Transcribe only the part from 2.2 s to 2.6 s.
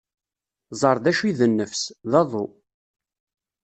aḍu.